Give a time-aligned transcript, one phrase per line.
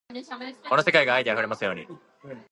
[0.69, 1.87] この世界が愛で溢れますように